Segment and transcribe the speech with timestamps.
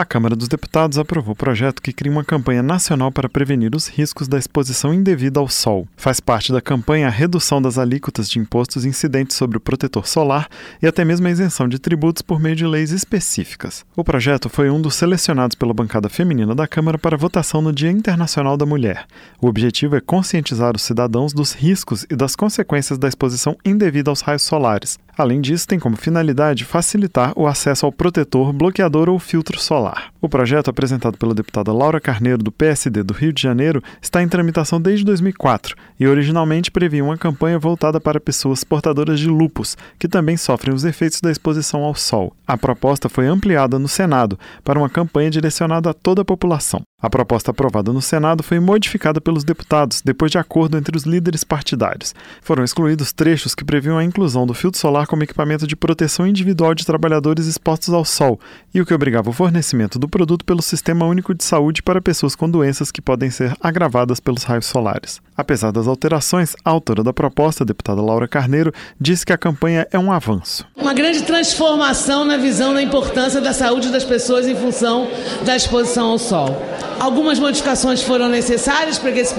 [0.00, 3.86] A Câmara dos Deputados aprovou o projeto que cria uma campanha nacional para prevenir os
[3.86, 5.86] riscos da exposição indevida ao sol.
[5.94, 10.48] Faz parte da campanha a redução das alíquotas de impostos incidentes sobre o protetor solar
[10.80, 13.84] e até mesmo a isenção de tributos por meio de leis específicas.
[13.94, 17.90] O projeto foi um dos selecionados pela bancada feminina da Câmara para votação no Dia
[17.90, 19.04] Internacional da Mulher.
[19.38, 24.22] O objetivo é conscientizar os cidadãos dos riscos e das consequências da exposição indevida aos
[24.22, 24.98] raios solares.
[25.14, 29.89] Além disso, tem como finalidade facilitar o acesso ao protetor, bloqueador ou filtro solar.
[30.20, 34.28] O projeto, apresentado pela deputada Laura Carneiro, do PSD do Rio de Janeiro, está em
[34.28, 40.08] tramitação desde 2004 e originalmente previa uma campanha voltada para pessoas portadoras de lupus, que
[40.08, 42.34] também sofrem os efeitos da exposição ao sol.
[42.46, 46.82] A proposta foi ampliada no Senado para uma campanha direcionada a toda a população.
[47.02, 51.42] A proposta aprovada no Senado foi modificada pelos deputados depois de acordo entre os líderes
[51.42, 52.14] partidários.
[52.42, 56.74] Foram excluídos trechos que previam a inclusão do filtro solar como equipamento de proteção individual
[56.74, 58.38] de trabalhadores expostos ao sol
[58.74, 59.32] e o que obrigava o
[59.70, 63.54] fornecimento do produto pelo Sistema Único de Saúde para pessoas com doenças que podem ser
[63.60, 65.20] agravadas pelos raios solares.
[65.36, 69.86] Apesar das alterações, a autora da proposta, a deputada Laura Carneiro, disse que a campanha
[69.92, 70.66] é um avanço.
[70.76, 75.08] Uma grande transformação na visão da importância da saúde das pessoas em função
[75.44, 76.56] da exposição ao sol.
[77.00, 79.34] Algumas modificações foram necessárias para que esse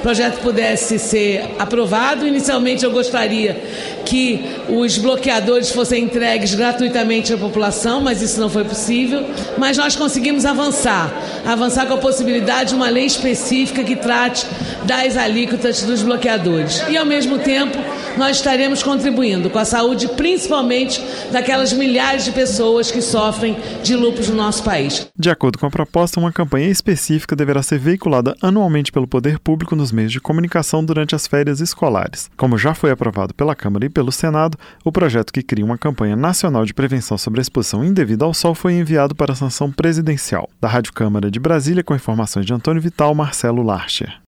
[0.00, 2.24] projeto pudesse ser aprovado.
[2.24, 3.60] Inicialmente, eu gostaria
[4.04, 9.26] que os bloqueadores fossem entregues gratuitamente à população, mas isso não foi possível.
[9.58, 11.12] Mas nós conseguimos avançar
[11.44, 14.46] avançar com a possibilidade de uma lei específica que trate
[14.84, 16.80] das alíquotas dos bloqueadores.
[16.88, 17.76] E, ao mesmo tempo,
[18.18, 24.28] nós estaremos contribuindo com a saúde, principalmente daquelas milhares de pessoas que sofrem de lúpus
[24.28, 25.06] no nosso país.
[25.16, 29.76] De acordo com a proposta, uma campanha específica deverá ser veiculada anualmente pelo poder público
[29.76, 32.30] nos meios de comunicação durante as férias escolares.
[32.36, 36.16] Como já foi aprovado pela Câmara e pelo Senado, o projeto que cria uma campanha
[36.16, 40.48] nacional de prevenção sobre a exposição indevida ao sol foi enviado para a sanção presidencial.
[40.60, 44.14] Da Rádio Câmara de Brasília, com informações de Antônio Vital, Marcelo Larcher.